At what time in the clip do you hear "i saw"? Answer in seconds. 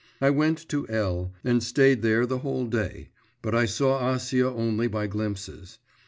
3.53-4.01